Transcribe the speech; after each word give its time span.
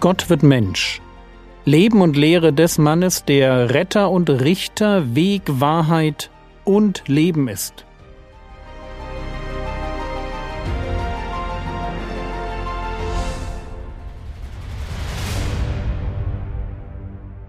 Gott 0.00 0.30
wird 0.30 0.42
Mensch. 0.42 1.02
Leben 1.66 2.00
und 2.00 2.16
Lehre 2.16 2.54
des 2.54 2.78
Mannes, 2.78 3.26
der 3.26 3.74
Retter 3.74 4.10
und 4.10 4.30
Richter, 4.30 5.14
Weg, 5.14 5.42
Wahrheit 5.46 6.30
und 6.64 7.06
Leben 7.06 7.48
ist. 7.48 7.84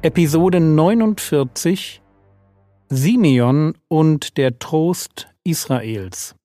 Episode 0.01 0.59
49 0.59 2.01
Simeon 2.89 3.75
und 3.87 4.37
der 4.37 4.59
Trost 4.59 5.29
Israels 5.45 6.35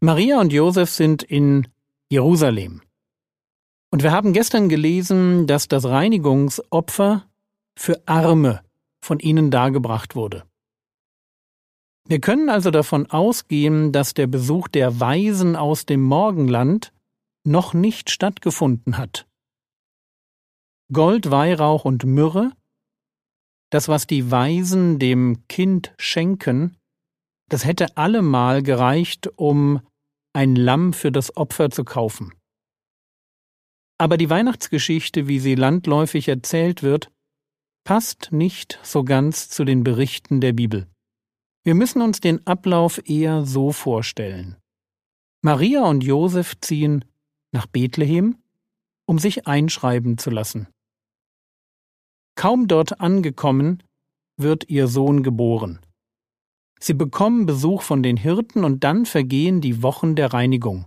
Maria 0.00 0.40
und 0.40 0.52
Josef 0.52 0.90
sind 0.90 1.22
in 1.22 1.68
Jerusalem. 2.08 2.80
Und 3.90 4.02
wir 4.02 4.12
haben 4.12 4.32
gestern 4.32 4.68
gelesen, 4.68 5.46
dass 5.46 5.68
das 5.68 5.86
Reinigungsopfer 5.86 7.24
für 7.76 8.02
Arme 8.06 8.62
von 9.00 9.18
ihnen 9.18 9.50
dargebracht 9.50 10.14
wurde. 10.14 10.44
Wir 12.06 12.20
können 12.20 12.48
also 12.48 12.70
davon 12.70 13.06
ausgehen, 13.10 13.92
dass 13.92 14.14
der 14.14 14.26
Besuch 14.26 14.68
der 14.68 14.98
Weisen 14.98 15.56
aus 15.56 15.86
dem 15.86 16.02
Morgenland 16.02 16.92
noch 17.44 17.74
nicht 17.74 18.10
stattgefunden 18.10 18.96
hat. 18.98 19.26
Gold, 20.92 21.30
Weihrauch 21.30 21.84
und 21.84 22.04
Myrrhe, 22.04 22.52
das, 23.70 23.88
was 23.88 24.06
die 24.06 24.30
Weisen 24.30 24.98
dem 24.98 25.46
Kind 25.48 25.92
schenken, 25.98 26.78
das 27.50 27.64
hätte 27.66 27.96
allemal 27.96 28.62
gereicht, 28.62 29.28
um 29.36 29.80
ein 30.32 30.56
Lamm 30.56 30.92
für 30.92 31.12
das 31.12 31.36
Opfer 31.36 31.70
zu 31.70 31.84
kaufen. 31.84 32.32
Aber 33.98 34.16
die 34.16 34.30
Weihnachtsgeschichte, 34.30 35.26
wie 35.26 35.40
sie 35.40 35.56
landläufig 35.56 36.28
erzählt 36.28 36.82
wird, 36.82 37.10
passt 37.84 38.30
nicht 38.30 38.78
so 38.82 39.02
ganz 39.02 39.48
zu 39.48 39.64
den 39.64 39.82
Berichten 39.82 40.40
der 40.40 40.52
Bibel. 40.52 40.86
Wir 41.64 41.74
müssen 41.74 42.00
uns 42.00 42.20
den 42.20 42.46
Ablauf 42.46 43.00
eher 43.08 43.44
so 43.44 43.72
vorstellen. 43.72 44.56
Maria 45.42 45.84
und 45.84 46.04
Josef 46.04 46.60
ziehen 46.60 47.04
nach 47.52 47.66
Bethlehem, 47.66 48.38
um 49.06 49.18
sich 49.18 49.46
einschreiben 49.46 50.16
zu 50.18 50.30
lassen. 50.30 50.68
Kaum 52.36 52.68
dort 52.68 53.00
angekommen, 53.00 53.82
wird 54.36 54.68
ihr 54.68 54.86
Sohn 54.86 55.22
geboren. 55.22 55.80
Sie 56.78 56.94
bekommen 56.94 57.46
Besuch 57.46 57.82
von 57.82 58.02
den 58.02 58.16
Hirten 58.16 58.64
und 58.64 58.84
dann 58.84 59.06
vergehen 59.06 59.60
die 59.60 59.82
Wochen 59.82 60.14
der 60.14 60.32
Reinigung. 60.32 60.86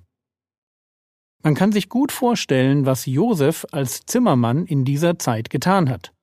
Man 1.43 1.55
kann 1.55 1.71
sich 1.71 1.89
gut 1.89 2.11
vorstellen, 2.11 2.85
was 2.85 3.07
Josef 3.07 3.65
als 3.71 4.05
Zimmermann 4.05 4.65
in 4.65 4.85
dieser 4.85 5.17
Zeit 5.17 5.49
getan 5.49 5.89
hat. 5.89 6.13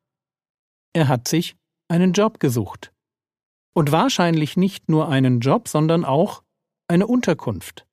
Er 0.93 1.09
hat 1.09 1.27
sich 1.27 1.57
einen 1.89 2.13
Job 2.13 2.39
gesucht. 2.39 2.93
Und 3.75 3.91
wahrscheinlich 3.91 4.57
nicht 4.57 4.89
nur 4.89 5.09
einen 5.09 5.41
Job, 5.41 5.69
sondern 5.69 6.05
auch 6.05 6.43
eine 6.87 7.07
Unterkunft. 7.07 7.87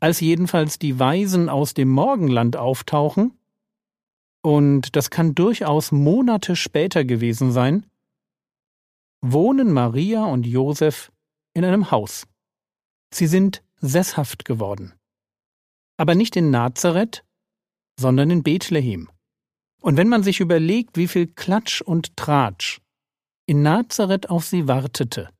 Als 0.00 0.20
jedenfalls 0.20 0.78
die 0.78 0.98
Weisen 0.98 1.48
aus 1.48 1.74
dem 1.74 1.88
Morgenland 1.88 2.56
auftauchen, 2.56 3.36
und 4.42 4.94
das 4.94 5.10
kann 5.10 5.34
durchaus 5.34 5.90
Monate 5.90 6.54
später 6.54 7.04
gewesen 7.04 7.50
sein, 7.50 7.84
wohnen 9.20 9.72
Maria 9.72 10.24
und 10.24 10.46
Josef 10.46 11.10
in 11.52 11.64
einem 11.64 11.90
Haus. 11.90 12.26
Sie 13.12 13.26
sind 13.26 13.64
sesshaft 13.80 14.44
geworden 14.44 14.97
aber 15.98 16.14
nicht 16.14 16.36
in 16.36 16.50
Nazareth, 16.50 17.24
sondern 18.00 18.30
in 18.30 18.42
Bethlehem. 18.42 19.10
Und 19.82 19.96
wenn 19.96 20.08
man 20.08 20.22
sich 20.22 20.40
überlegt, 20.40 20.96
wie 20.96 21.08
viel 21.08 21.26
Klatsch 21.26 21.82
und 21.82 22.16
Tratsch 22.16 22.80
in 23.46 23.62
Nazareth 23.62 24.30
auf 24.30 24.46
sie 24.46 24.66
wartete, 24.68 25.30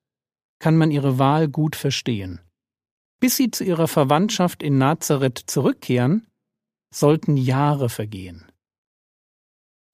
kann 0.59 0.77
man 0.77 0.91
ihre 0.91 1.19
Wahl 1.19 1.49
gut 1.49 1.77
verstehen. 1.77 2.41
Bis 3.21 3.37
sie 3.37 3.51
zu 3.51 3.65
ihrer 3.65 3.89
Verwandtschaft 3.89 4.63
in 4.63 4.79
Nazareth 4.79 5.39
zurückkehren, 5.47 6.27
sollten 6.95 7.37
Jahre 7.37 7.89
vergehen. 7.89 8.45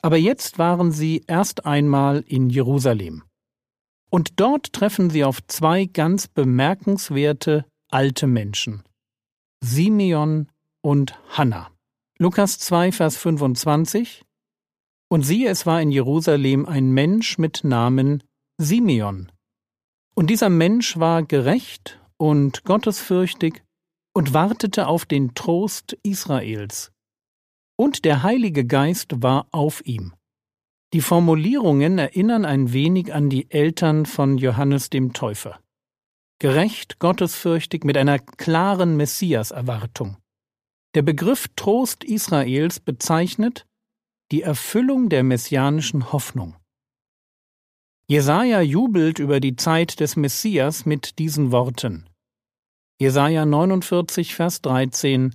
Aber 0.03 0.17
jetzt 0.17 0.59
waren 0.59 0.93
sie 0.93 1.25
erst 1.27 1.65
einmal 1.65 2.21
in 2.27 2.51
Jerusalem. 2.51 3.25
Und 4.11 4.39
dort 4.39 4.73
treffen 4.73 5.11
sie 5.11 5.25
auf 5.25 5.45
zwei 5.47 5.87
ganz 5.87 6.29
bemerkenswerte 6.29 7.65
alte 7.91 8.27
Menschen. 8.27 8.85
Simeon 9.63 10.49
und 10.84 11.19
Hannah. 11.31 11.71
Lukas 12.19 12.59
2, 12.59 12.93
Vers 12.93 13.17
25 13.17 14.25
Und 15.09 15.22
siehe, 15.22 15.49
es 15.49 15.65
war 15.65 15.81
in 15.81 15.91
Jerusalem 15.91 16.67
ein 16.67 16.91
Mensch 16.91 17.39
mit 17.39 17.65
Namen 17.65 18.22
Simeon. 18.59 19.33
Und 20.15 20.28
dieser 20.28 20.50
Mensch 20.50 20.99
war 20.99 21.23
gerecht 21.23 22.00
und 22.19 22.65
gottesfürchtig 22.65 23.65
und 24.15 24.34
wartete 24.34 24.87
auf 24.87 25.06
den 25.06 25.34
Trost 25.34 25.97
Israels. 26.03 26.93
Und 27.77 28.05
der 28.05 28.23
Heilige 28.23 28.65
Geist 28.67 29.23
war 29.23 29.49
auf 29.53 29.84
ihm. 29.87 30.12
Die 30.93 31.00
Formulierungen 31.00 31.99
erinnern 31.99 32.44
ein 32.44 32.73
wenig 32.73 33.12
an 33.12 33.31
die 33.31 33.50
Eltern 33.50 34.05
von 34.06 34.37
Johannes 34.37 34.91
dem 34.91 35.15
Täufer. 35.15 35.59
Gerecht, 36.41 36.99
gottesfürchtig, 36.99 37.84
mit 37.84 37.97
einer 37.97 38.19
klaren 38.19 38.97
Messias-Erwartung. 38.97 40.19
Der 40.94 41.03
Begriff 41.03 41.49
Trost 41.56 42.05
Israels 42.05 42.78
bezeichnet 42.78 43.66
die 44.31 44.43
Erfüllung 44.43 45.09
der 45.09 45.25
messianischen 45.25 46.12
Hoffnung. 46.12 46.55
Jesaja 48.06 48.60
jubelt 48.60 49.19
über 49.19 49.41
die 49.41 49.56
Zeit 49.56 49.99
des 49.99 50.15
Messias 50.15 50.87
mit 50.87 51.19
diesen 51.19 51.50
Worten. 51.50 52.09
Jesaja 53.00 53.44
49, 53.44 54.37
Vers 54.37 54.62
13 54.62 55.34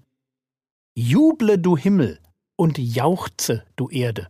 Juble, 0.95 1.57
du 1.57 1.75
Himmel, 1.75 2.19
und 2.55 2.77
jauchze, 2.77 3.65
du 3.75 3.89
Erde. 3.89 4.29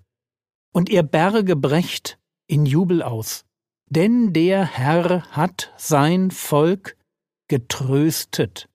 Und 0.73 0.89
ihr 0.89 1.03
Berge 1.03 1.55
brecht 1.55 2.17
in 2.47 2.65
Jubel 2.65 3.03
aus. 3.03 3.45
Denn 3.87 4.33
der 4.33 4.65
Herr 4.65 5.29
hat 5.31 5.73
sein 5.77 6.31
Volk 6.31 6.97
getröstet 7.47 8.69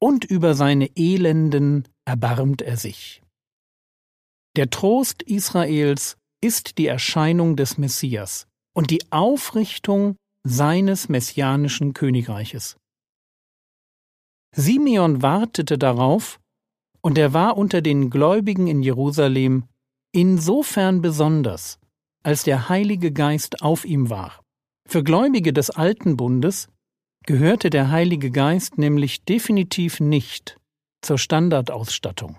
und 0.00 0.24
über 0.24 0.54
seine 0.54 0.90
Elenden 0.96 1.88
erbarmt 2.04 2.62
er 2.62 2.76
sich. 2.76 3.22
Der 4.56 4.70
Trost 4.70 5.22
Israels 5.22 6.16
ist 6.40 6.78
die 6.78 6.86
Erscheinung 6.86 7.56
des 7.56 7.78
Messias 7.78 8.46
und 8.74 8.90
die 8.90 9.02
Aufrichtung 9.10 10.16
seines 10.46 11.08
messianischen 11.08 11.94
Königreiches. 11.94 12.76
Simeon 14.54 15.22
wartete 15.22 15.78
darauf, 15.78 16.40
und 17.00 17.16
er 17.16 17.32
war 17.32 17.56
unter 17.56 17.80
den 17.80 18.10
Gläubigen 18.10 18.66
in 18.66 18.82
Jerusalem 18.82 19.64
insofern 20.12 21.00
besonders, 21.00 21.78
als 22.24 22.42
der 22.42 22.68
Heilige 22.68 23.12
Geist 23.12 23.62
auf 23.62 23.84
ihm 23.84 24.10
war. 24.10 24.42
Für 24.88 25.04
Gläubige 25.04 25.52
des 25.52 25.70
Alten 25.70 26.16
Bundes 26.16 26.68
gehörte 27.28 27.68
der 27.68 27.90
Heilige 27.90 28.30
Geist 28.30 28.78
nämlich 28.78 29.22
definitiv 29.22 30.00
nicht 30.00 30.58
zur 31.02 31.18
Standardausstattung. 31.18 32.38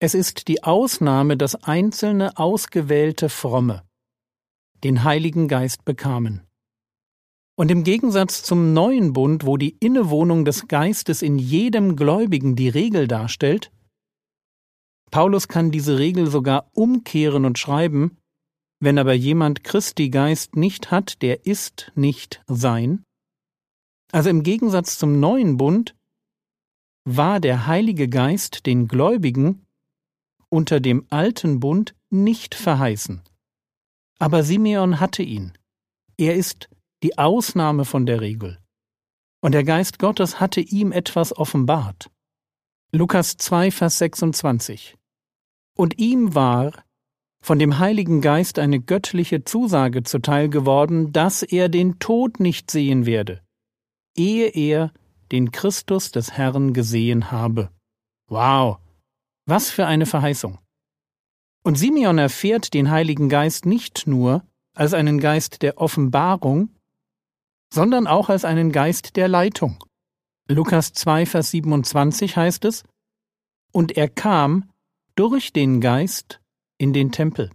Es 0.00 0.16
ist 0.16 0.48
die 0.48 0.64
Ausnahme, 0.64 1.36
dass 1.36 1.54
einzelne 1.54 2.36
ausgewählte 2.36 3.28
Fromme 3.28 3.84
den 4.82 5.04
Heiligen 5.04 5.46
Geist 5.46 5.84
bekamen. 5.84 6.42
Und 7.56 7.70
im 7.70 7.84
Gegensatz 7.84 8.42
zum 8.42 8.72
neuen 8.72 9.12
Bund, 9.12 9.46
wo 9.46 9.56
die 9.56 9.76
Innewohnung 9.78 10.44
des 10.44 10.66
Geistes 10.66 11.22
in 11.22 11.38
jedem 11.38 11.94
Gläubigen 11.94 12.56
die 12.56 12.68
Regel 12.68 13.06
darstellt, 13.06 13.70
Paulus 15.12 15.46
kann 15.46 15.70
diese 15.70 15.98
Regel 16.00 16.28
sogar 16.28 16.68
umkehren 16.72 17.44
und 17.44 17.60
schreiben, 17.60 18.16
wenn 18.80 18.98
aber 18.98 19.14
jemand 19.14 19.62
Christi 19.62 20.10
Geist 20.10 20.56
nicht 20.56 20.90
hat, 20.90 21.22
der 21.22 21.46
ist 21.46 21.92
nicht 21.94 22.42
sein, 22.48 23.04
also 24.12 24.30
im 24.30 24.42
Gegensatz 24.42 24.98
zum 24.98 25.20
neuen 25.20 25.56
Bund 25.56 25.94
war 27.04 27.40
der 27.40 27.66
Heilige 27.66 28.08
Geist 28.08 28.66
den 28.66 28.88
Gläubigen 28.88 29.66
unter 30.48 30.80
dem 30.80 31.06
alten 31.10 31.60
Bund 31.60 31.94
nicht 32.10 32.54
verheißen. 32.54 33.22
Aber 34.18 34.42
Simeon 34.42 35.00
hatte 35.00 35.22
ihn. 35.22 35.56
Er 36.16 36.34
ist 36.34 36.68
die 37.02 37.16
Ausnahme 37.18 37.84
von 37.84 38.04
der 38.04 38.20
Regel. 38.20 38.58
Und 39.40 39.52
der 39.52 39.64
Geist 39.64 39.98
Gottes 39.98 40.40
hatte 40.40 40.60
ihm 40.60 40.92
etwas 40.92 41.34
offenbart. 41.36 42.10
Lukas 42.92 43.36
2, 43.38 43.70
Vers 43.70 43.98
26. 43.98 44.96
Und 45.76 45.98
ihm 45.98 46.34
war 46.34 46.84
von 47.42 47.58
dem 47.58 47.78
Heiligen 47.78 48.20
Geist 48.20 48.58
eine 48.58 48.80
göttliche 48.80 49.44
Zusage 49.44 50.02
zuteil 50.02 50.50
geworden, 50.50 51.12
dass 51.12 51.42
er 51.42 51.70
den 51.70 51.98
Tod 52.00 52.38
nicht 52.38 52.70
sehen 52.70 53.06
werde 53.06 53.40
ehe 54.16 54.48
er 54.48 54.92
den 55.32 55.52
Christus 55.52 56.10
des 56.10 56.32
Herrn 56.32 56.72
gesehen 56.72 57.30
habe. 57.30 57.70
Wow, 58.28 58.78
was 59.46 59.70
für 59.70 59.86
eine 59.86 60.06
Verheißung. 60.06 60.58
Und 61.62 61.76
Simeon 61.76 62.18
erfährt 62.18 62.74
den 62.74 62.90
Heiligen 62.90 63.28
Geist 63.28 63.66
nicht 63.66 64.06
nur 64.06 64.44
als 64.74 64.94
einen 64.94 65.20
Geist 65.20 65.62
der 65.62 65.78
Offenbarung, 65.78 66.70
sondern 67.72 68.06
auch 68.06 68.28
als 68.28 68.44
einen 68.44 68.72
Geist 68.72 69.16
der 69.16 69.28
Leitung. 69.28 69.82
Lukas 70.48 70.92
2, 70.92 71.26
Vers 71.26 71.50
27 71.50 72.36
heißt 72.36 72.64
es, 72.64 72.84
Und 73.72 73.96
er 73.96 74.08
kam 74.08 74.70
durch 75.14 75.52
den 75.52 75.80
Geist 75.80 76.40
in 76.78 76.92
den 76.92 77.12
Tempel. 77.12 77.50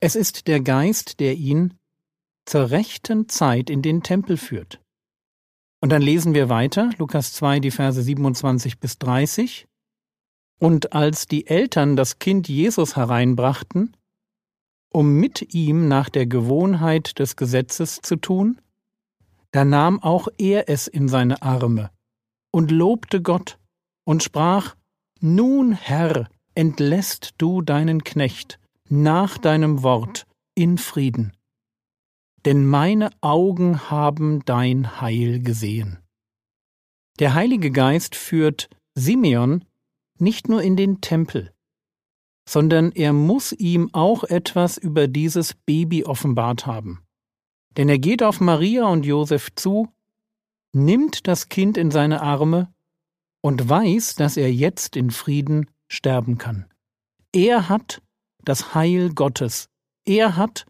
Es 0.00 0.16
ist 0.16 0.48
der 0.48 0.60
Geist, 0.60 1.20
der 1.20 1.34
ihn 1.34 1.74
zur 2.46 2.70
rechten 2.70 3.28
Zeit 3.28 3.70
in 3.70 3.82
den 3.82 4.02
Tempel 4.02 4.36
führt. 4.36 4.79
Und 5.80 5.90
dann 5.90 6.02
lesen 6.02 6.34
wir 6.34 6.48
weiter, 6.48 6.90
Lukas 6.98 7.32
2, 7.32 7.60
die 7.60 7.70
Verse 7.70 8.00
27 8.02 8.78
bis 8.78 8.98
30. 8.98 9.66
Und 10.58 10.92
als 10.92 11.26
die 11.26 11.46
Eltern 11.46 11.96
das 11.96 12.18
Kind 12.18 12.48
Jesus 12.48 12.96
hereinbrachten, 12.96 13.96
um 14.92 15.14
mit 15.14 15.54
ihm 15.54 15.88
nach 15.88 16.10
der 16.10 16.26
Gewohnheit 16.26 17.18
des 17.18 17.36
Gesetzes 17.36 18.00
zu 18.02 18.16
tun, 18.16 18.60
da 19.52 19.64
nahm 19.64 20.02
auch 20.02 20.28
er 20.36 20.68
es 20.68 20.86
in 20.86 21.08
seine 21.08 21.42
Arme 21.42 21.90
und 22.50 22.70
lobte 22.70 23.22
Gott 23.22 23.58
und 24.04 24.22
sprach, 24.22 24.76
Nun, 25.20 25.72
Herr, 25.72 26.28
entlässt 26.54 27.34
du 27.38 27.62
deinen 27.62 28.04
Knecht 28.04 28.58
nach 28.88 29.38
deinem 29.38 29.82
Wort 29.82 30.26
in 30.54 30.78
Frieden. 30.78 31.32
Denn 32.44 32.66
meine 32.66 33.10
Augen 33.20 33.90
haben 33.90 34.44
dein 34.44 35.00
Heil 35.00 35.40
gesehen. 35.42 35.98
Der 37.18 37.34
Heilige 37.34 37.70
Geist 37.70 38.14
führt 38.16 38.70
Simeon 38.94 39.64
nicht 40.18 40.48
nur 40.48 40.62
in 40.62 40.76
den 40.76 41.00
Tempel, 41.00 41.52
sondern 42.48 42.92
er 42.92 43.12
muss 43.12 43.52
ihm 43.52 43.90
auch 43.92 44.24
etwas 44.24 44.78
über 44.78 45.06
dieses 45.06 45.54
Baby 45.54 46.04
offenbart 46.04 46.66
haben. 46.66 47.02
Denn 47.76 47.88
er 47.88 47.98
geht 47.98 48.22
auf 48.22 48.40
Maria 48.40 48.86
und 48.86 49.06
Josef 49.06 49.54
zu, 49.54 49.88
nimmt 50.72 51.26
das 51.26 51.48
Kind 51.48 51.76
in 51.76 51.90
seine 51.90 52.22
Arme 52.22 52.72
und 53.42 53.68
weiß, 53.68 54.14
dass 54.16 54.36
er 54.36 54.52
jetzt 54.52 54.96
in 54.96 55.10
Frieden 55.10 55.70
sterben 55.88 56.38
kann. 56.38 56.66
Er 57.32 57.68
hat 57.68 58.02
das 58.44 58.74
Heil 58.74 59.10
Gottes, 59.10 59.68
er 60.04 60.36
hat 60.36 60.66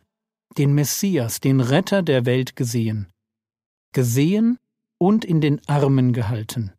den 0.58 0.74
Messias, 0.74 1.40
den 1.40 1.60
Retter 1.60 2.02
der 2.02 2.26
Welt 2.26 2.56
gesehen, 2.56 3.08
gesehen 3.92 4.58
und 4.98 5.24
in 5.24 5.40
den 5.40 5.60
Armen 5.68 6.12
gehalten. 6.12 6.72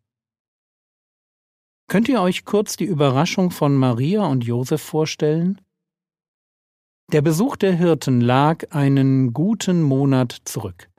Könnt 1.88 2.08
ihr 2.08 2.22
euch 2.22 2.44
kurz 2.44 2.76
die 2.76 2.84
Überraschung 2.84 3.50
von 3.50 3.76
Maria 3.76 4.24
und 4.24 4.44
Josef 4.44 4.80
vorstellen? 4.80 5.60
Der 7.12 7.20
Besuch 7.20 7.56
der 7.56 7.74
Hirten 7.74 8.20
lag 8.20 8.70
einen 8.70 9.32
guten 9.34 9.82
Monat 9.82 10.38
zurück. 10.44 10.90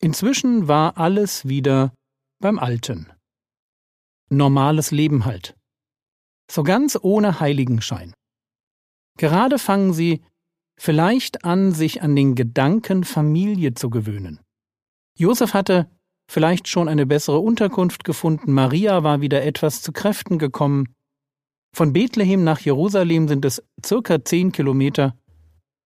Inzwischen 0.00 0.68
war 0.68 0.98
alles 0.98 1.48
wieder 1.48 1.94
beim 2.40 2.58
Alten. 2.58 3.10
Normales 4.28 4.90
Leben 4.90 5.24
halt. 5.24 5.56
So 6.50 6.62
ganz 6.62 6.98
ohne 7.00 7.40
Heiligenschein. 7.40 8.12
Gerade 9.16 9.58
fangen 9.58 9.92
sie 9.92 10.22
vielleicht 10.78 11.44
an, 11.44 11.72
sich 11.72 12.02
an 12.02 12.16
den 12.16 12.34
Gedanken 12.34 13.04
Familie 13.04 13.74
zu 13.74 13.90
gewöhnen. 13.90 14.40
Josef 15.16 15.52
hatte 15.52 15.90
vielleicht 16.30 16.68
schon 16.68 16.88
eine 16.88 17.04
bessere 17.04 17.40
Unterkunft 17.40 18.04
gefunden, 18.04 18.52
Maria 18.52 19.02
war 19.02 19.20
wieder 19.20 19.44
etwas 19.44 19.82
zu 19.82 19.92
Kräften 19.92 20.38
gekommen. 20.38 20.94
Von 21.74 21.92
Bethlehem 21.92 22.44
nach 22.44 22.60
Jerusalem 22.60 23.28
sind 23.28 23.44
es 23.44 23.62
circa 23.84 24.24
zehn 24.24 24.52
Kilometer. 24.52 25.16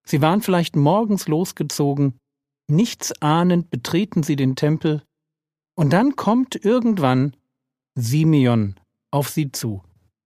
Sie 0.04 0.20
waren 0.20 0.42
vielleicht 0.42 0.76
morgens 0.76 1.26
losgezogen, 1.26 2.18
nichts 2.68 3.12
ahnend 3.22 3.70
betreten 3.70 4.22
sie 4.22 4.36
den 4.36 4.56
Tempel, 4.56 5.02
und 5.74 5.92
dann 5.92 6.16
kommt 6.16 6.64
irgendwann 6.64 7.34
Simeon 7.94 8.78
auf 9.10 9.30
sie 9.30 9.52
zu 9.52 9.82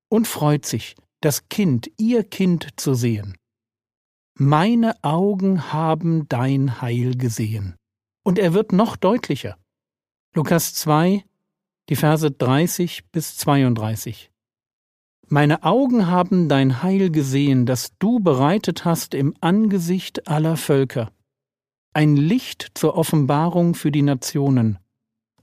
und 0.09 0.27
freut 0.27 0.67
sich, 0.67 0.97
das 1.21 1.49
Kind, 1.49 1.91
ihr 1.99 2.25
Kind 2.25 2.69
zu 2.77 2.95
sehen. 2.95 3.37
Meine 4.39 5.03
Augen 5.03 5.73
haben 5.73 6.29
dein 6.29 6.83
Heil 6.83 7.17
gesehen. 7.17 7.75
Und 8.23 8.39
er 8.39 8.53
wird 8.53 8.71
noch 8.71 8.97
deutlicher. 8.97 9.57
Lukas 10.35 10.75
2, 10.75 11.25
die 11.89 11.97
Verse 11.97 12.31
30 12.31 13.11
bis 13.11 13.39
32. 13.39 14.31
Meine 15.29 15.63
Augen 15.63 16.09
haben 16.09 16.51
dein 16.51 16.83
Heil 16.83 17.11
gesehen, 17.11 17.65
das 17.65 17.97
du 17.99 18.21
bereitet 18.21 18.85
hast 18.85 19.15
im 19.15 19.35
Angesicht 19.41 20.29
aller 20.29 20.59
Völker, 20.59 21.13
ein 21.95 22.15
Licht 22.15 22.73
zur 22.75 22.95
Offenbarung 22.95 23.75
für 23.75 23.91
die 23.91 24.03
Nationen 24.03 24.79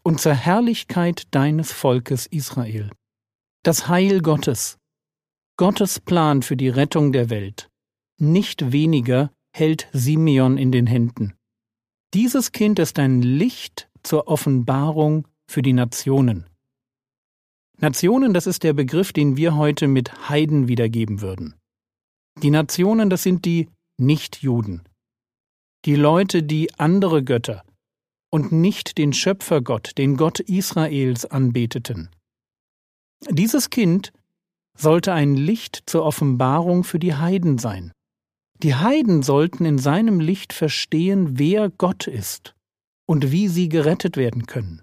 und 0.03 0.21
zur 0.21 0.35
Herrlichkeit 0.35 1.23
deines 1.31 1.71
Volkes 1.71 2.27
Israel. 2.27 2.91
Das 3.63 3.87
Heil 3.87 4.21
Gottes, 4.21 4.77
Gottes 5.57 5.99
Plan 5.99 6.43
für 6.43 6.55
die 6.55 6.69
Rettung 6.69 7.11
der 7.11 7.31
Welt, 7.31 7.71
nicht 8.23 8.71
weniger 8.71 9.31
hält 9.51 9.87
Simeon 9.93 10.57
in 10.57 10.71
den 10.71 10.87
Händen. 10.87 11.33
Dieses 12.13 12.51
Kind 12.51 12.79
ist 12.79 12.97
ein 12.99 13.21
Licht 13.21 13.89
zur 14.03 14.27
Offenbarung 14.27 15.27
für 15.47 15.61
die 15.61 15.73
Nationen. 15.73 16.47
Nationen, 17.77 18.33
das 18.33 18.47
ist 18.47 18.63
der 18.63 18.73
Begriff, 18.73 19.13
den 19.13 19.35
wir 19.35 19.55
heute 19.55 19.87
mit 19.87 20.29
Heiden 20.29 20.67
wiedergeben 20.67 21.21
würden. 21.21 21.55
Die 22.41 22.49
Nationen, 22.49 23.09
das 23.09 23.23
sind 23.23 23.45
die 23.45 23.69
Nichtjuden. 23.97 24.83
Die 25.85 25.95
Leute, 25.95 26.43
die 26.43 26.73
andere 26.79 27.23
Götter 27.23 27.63
und 28.29 28.51
nicht 28.51 28.97
den 28.97 29.13
Schöpfergott, 29.13 29.97
den 29.97 30.17
Gott 30.17 30.39
Israels 30.39 31.25
anbeteten. 31.25 32.09
Dieses 33.29 33.69
Kind 33.69 34.11
sollte 34.77 35.13
ein 35.13 35.35
Licht 35.35 35.83
zur 35.85 36.03
Offenbarung 36.03 36.83
für 36.83 36.99
die 36.99 37.13
Heiden 37.13 37.57
sein. 37.57 37.91
Die 38.63 38.75
Heiden 38.75 39.23
sollten 39.23 39.65
in 39.65 39.77
seinem 39.77 40.21
Licht 40.21 40.53
verstehen, 40.53 41.37
wer 41.37 41.69
Gott 41.69 42.07
ist 42.07 42.55
und 43.05 43.29
wie 43.31 43.49
sie 43.49 43.67
gerettet 43.67 44.15
werden 44.15 44.45
können. 44.45 44.81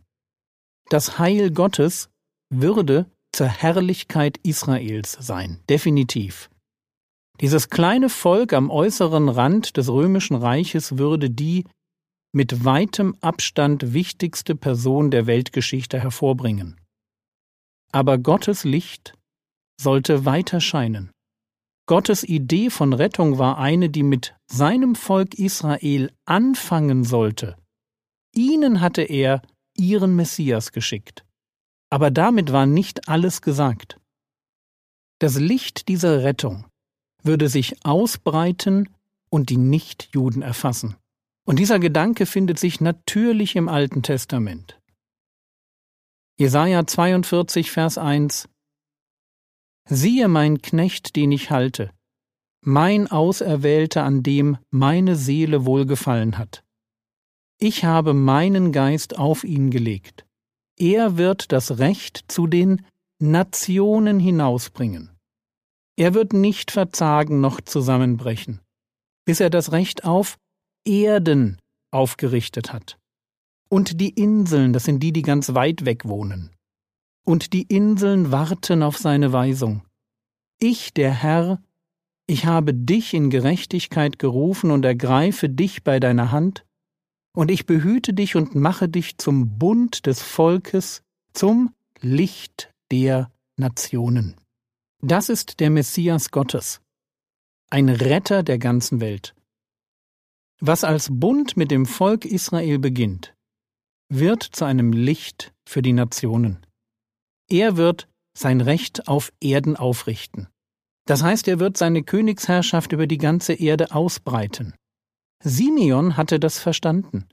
Das 0.91 1.19
Heil 1.19 1.51
Gottes 1.51 2.11
würde 2.53 3.11
zur 3.33 3.47
Herrlichkeit 3.47 4.39
Israels 4.43 5.13
sein, 5.19 5.61
definitiv. 5.71 6.51
Dieses 7.41 7.71
kleine 7.71 8.11
Volk 8.11 8.53
am 8.53 8.71
äußeren 8.71 9.31
Rand 9.31 9.79
des 9.79 9.89
römischen 9.89 10.37
Reiches 10.37 10.99
würde 10.99 11.31
die 11.31 11.65
mit 12.33 12.67
weitem 12.67 13.17
Abstand 13.23 13.95
wichtigste 13.95 14.57
Person 14.57 15.11
der 15.11 15.27
Weltgeschichte 15.27 15.99
hervorbringen. 15.99 16.79
Aber 17.93 18.19
Gottes 18.19 18.65
Licht 18.65 19.15
sollte 19.81 20.27
weiter 20.27 20.61
scheinen. 20.61 21.11
Gottes 21.91 22.23
Idee 22.23 22.71
von 22.71 22.93
Rettung 22.93 23.39
war 23.39 23.59
eine, 23.59 23.91
die 23.91 24.05
mit 24.05 24.37
seinem 24.47 24.95
Volk 24.95 25.35
Israel 25.35 26.13
anfangen 26.25 27.03
sollte. 27.03 27.57
Ihnen 28.33 28.81
hatte 28.81 29.03
er 29.03 29.43
ihren 29.77 30.15
Messias 30.15 30.71
geschickt. 30.71 31.25
Aber 31.91 32.13
damit 32.13 32.53
war 32.53 32.65
nicht 32.65 33.09
alles 33.09 33.43
gesagt. 33.43 33.99
Das 35.19 35.37
Licht 35.41 35.89
dieser 35.89 36.23
Rettung 36.23 36.65
würde 37.25 37.49
sich 37.49 37.85
ausbreiten 37.85 38.89
und 39.29 39.51
die 39.51 39.57
Nichtjuden 39.57 40.43
erfassen. 40.43 40.95
Und 41.45 41.59
dieser 41.59 41.81
Gedanke 41.81 42.25
findet 42.25 42.61
sich 42.61 42.81
natürlich 42.81 43.57
im 43.57 43.69
Alten 43.69 44.05
Testament. 44.05 44.81
Jesaja 46.39 46.87
42, 46.87 47.73
Vers 47.73 47.99
1 47.99 48.49
Siehe 49.93 50.29
mein 50.29 50.63
Knecht, 50.63 51.17
den 51.17 51.33
ich 51.33 51.51
halte, 51.51 51.91
mein 52.65 53.11
Auserwählter, 53.11 54.05
an 54.05 54.23
dem 54.23 54.57
meine 54.71 55.17
Seele 55.17 55.67
wohlgefallen 55.67 56.39
hat. 56.39 56.63
Ich 57.59 57.85
habe 57.85 58.15
meinen 58.15 58.71
Geist 58.71 59.19
auf 59.19 59.43
ihn 59.43 59.71
gelegt. 59.71 60.25
Er 60.79 61.17
wird 61.17 61.51
das 61.51 61.79
Recht 61.79 62.25
zu 62.29 62.47
den 62.47 62.87
Nationen 63.21 64.21
hinausbringen. 64.21 65.11
Er 65.99 66.15
wird 66.15 66.35
nicht 66.35 66.71
verzagen 66.71 67.41
noch 67.41 67.61
zusammenbrechen, 67.61 68.61
bis 69.27 69.41
er 69.41 69.51
das 69.51 69.73
Recht 69.73 70.05
auf 70.05 70.39
Erden 70.87 71.59
aufgerichtet 71.93 72.73
hat. 72.73 72.97
Und 73.69 74.01
die 74.01 74.11
Inseln, 74.11 74.73
das 74.73 74.85
sind 74.85 75.03
die, 75.03 75.13
die 75.13 75.23
ganz 75.23 75.53
weit 75.53 75.85
weg 75.85 76.07
wohnen 76.07 76.55
und 77.31 77.53
die 77.53 77.63
Inseln 77.63 78.33
warten 78.33 78.83
auf 78.83 78.99
seine 78.99 79.33
Weisung. 79.33 79.83
Ich, 80.59 80.93
der 80.93 81.13
Herr, 81.13 81.63
ich 82.27 82.47
habe 82.47 82.75
dich 82.75 83.15
in 83.15 83.31
Gerechtigkeit 83.31 84.19
gerufen 84.19 84.73
und 84.73 84.85
ergreife 84.85 85.49
dich 85.49 85.85
bei 85.85 86.01
deiner 86.01 86.33
Hand, 86.33 86.67
und 87.33 87.53
ich 87.53 87.67
behüte 87.67 88.13
dich 88.13 88.35
und 88.35 88.57
mache 88.57 88.89
dich 88.89 89.17
zum 89.19 89.59
Bund 89.59 90.07
des 90.07 90.21
Volkes, 90.21 91.03
zum 91.33 91.73
Licht 92.01 92.75
der 92.91 93.31
Nationen. 93.57 94.35
Das 95.01 95.29
ist 95.29 95.61
der 95.61 95.71
Messias 95.71 96.33
Gottes, 96.33 96.81
ein 97.71 97.89
Retter 97.89 98.43
der 98.43 98.59
ganzen 98.59 99.01
Welt. 99.01 99.37
Was 100.59 100.83
als 100.83 101.09
Bund 101.13 101.57
mit 101.57 101.71
dem 101.71 101.87
Volk 101.87 102.25
Israel 102.25 102.81
beginnt, 102.81 103.35
wird 104.09 104.43
zu 104.43 104.65
einem 104.65 104.93
Licht 104.93 105.55
für 105.65 105.81
die 105.81 105.93
Nationen. 105.93 106.67
Er 107.51 107.77
wird 107.77 108.09
sein 108.33 108.61
Recht 108.61 109.09
auf 109.09 109.33
Erden 109.41 109.77
aufrichten. 109.77 110.49
Das 111.07 111.23
heißt, 111.23 111.49
er 111.49 111.59
wird 111.59 111.77
seine 111.77 112.05
Königsherrschaft 112.05 112.93
über 112.93 113.09
die 113.09 113.19
ganze 113.19 113.55
Erde 113.55 113.93
ausbreiten. 113.93 114.75
Simeon 115.43 116.17
hatte 116.17 116.39
das 116.39 116.61
verstanden. 116.61 117.27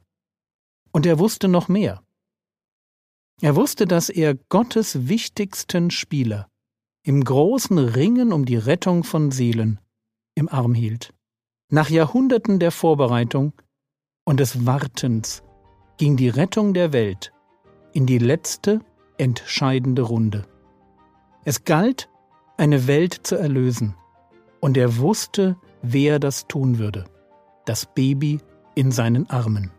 Und 0.91 1.05
er 1.05 1.19
wusste 1.19 1.47
noch 1.47 1.67
mehr. 1.67 2.01
Er 3.41 3.55
wusste, 3.55 3.85
dass 3.85 4.09
er 4.09 4.33
Gottes 4.33 5.07
wichtigsten 5.07 5.91
Spieler 5.91 6.49
im 7.03 7.23
großen 7.23 7.77
Ringen 7.77 8.33
um 8.33 8.45
die 8.45 8.57
Rettung 8.57 9.03
von 9.03 9.29
Seelen 9.29 9.79
im 10.33 10.49
Arm 10.49 10.73
hielt. 10.73 11.13
Nach 11.69 11.89
Jahrhunderten 11.89 12.59
der 12.59 12.71
Vorbereitung 12.71 13.53
und 14.25 14.39
des 14.39 14.65
Wartens 14.65 15.43
ging 15.97 16.17
die 16.17 16.29
Rettung 16.29 16.73
der 16.73 16.93
Welt 16.93 17.31
in 17.93 18.07
die 18.07 18.17
letzte 18.17 18.81
entscheidende 19.17 20.03
Runde. 20.03 20.45
Es 21.45 21.63
galt, 21.63 22.09
eine 22.57 22.87
Welt 22.87 23.21
zu 23.23 23.35
erlösen, 23.35 23.95
und 24.59 24.77
er 24.77 24.97
wusste, 24.97 25.55
wer 25.81 26.19
das 26.19 26.47
tun 26.47 26.79
würde. 26.79 27.05
Das 27.65 27.85
Baby 27.85 28.39
in 28.75 28.91
seinen 28.91 29.29
Armen. 29.29 29.71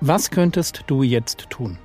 Was 0.00 0.30
könntest 0.30 0.84
du 0.86 1.02
jetzt 1.02 1.48
tun? 1.48 1.78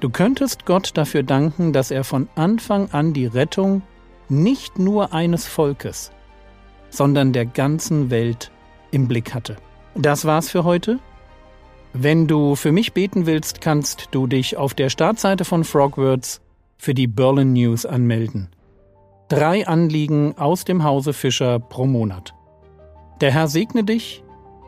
Du 0.00 0.08
könntest 0.08 0.64
Gott 0.64 0.92
dafür 0.94 1.22
danken, 1.22 1.74
dass 1.74 1.90
er 1.90 2.02
von 2.02 2.28
Anfang 2.34 2.90
an 2.92 3.12
die 3.12 3.26
Rettung 3.26 3.82
nicht 4.30 4.78
nur 4.78 5.12
eines 5.12 5.46
Volkes, 5.46 6.12
sondern 6.90 7.32
der 7.32 7.46
ganzen 7.46 8.10
Welt 8.10 8.50
im 8.90 9.08
Blick 9.08 9.34
hatte. 9.34 9.56
Das 9.94 10.24
war's 10.24 10.48
für 10.48 10.64
heute. 10.64 10.98
Wenn 11.92 12.26
du 12.26 12.54
für 12.54 12.72
mich 12.72 12.92
beten 12.92 13.26
willst, 13.26 13.60
kannst 13.60 14.08
du 14.12 14.26
dich 14.26 14.56
auf 14.56 14.74
der 14.74 14.90
Startseite 14.90 15.44
von 15.44 15.64
Frogwords 15.64 16.40
für 16.76 16.94
die 16.94 17.06
Berlin 17.06 17.54
News 17.54 17.86
anmelden. 17.86 18.48
Drei 19.28 19.66
Anliegen 19.66 20.36
aus 20.38 20.64
dem 20.64 20.84
Hause 20.84 21.12
Fischer 21.12 21.58
pro 21.58 21.86
Monat. 21.86 22.34
Der 23.20 23.32
Herr 23.32 23.48
segne 23.48 23.84
dich, 23.84 24.22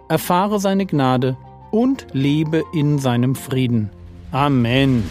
erfahre 0.08 0.58
seine 0.58 0.86
Gnade 0.86 1.36
und 1.70 2.06
lebe 2.12 2.64
in 2.74 2.98
seinem 2.98 3.36
Frieden. 3.36 3.90
Amen. 4.32 5.04